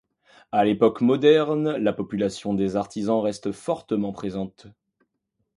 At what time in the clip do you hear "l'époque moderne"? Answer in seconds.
0.65-1.73